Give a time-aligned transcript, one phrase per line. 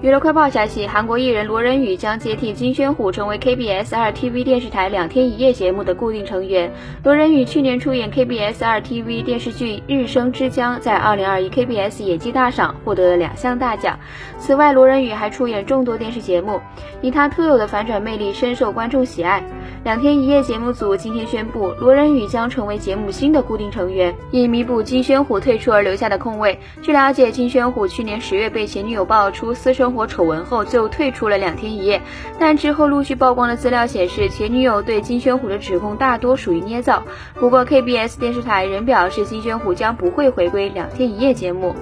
[0.00, 6.72] 娱乐快报消息，韩国艺人罗仁宇将接替金宣虎，成为 KBS 二 TV 电视台两天一夜节目的固定成员。
[7.02, 13.98] 罗仁宇去年出演 KBS 二 TV 电视剧《日升之江》，在2021 KBS 演技大赏获得了两项大奖。
[14.38, 16.60] 此外，罗仁宇还出演众多电视节目，
[17.02, 19.42] 以他特有的反转魅力深受观众喜爱。
[19.82, 26.56] 两天一夜节目组今天宣布，罗仁宇将成为节目新的固定成员，以弥补金宣虎退出而留下的空位。
[26.82, 29.87] 据了解，金宣虎去年十月被前女友爆出私生。
[29.88, 32.02] 生活丑闻后就退出了两天一夜，
[32.38, 37.02] 但之后陆续曝光的资料显示，前女友对金宣虎的指控大多属于捏造。
[37.36, 41.74] 不过 KBS 电视台仍表示，金宣虎将不会回归两天一夜节目。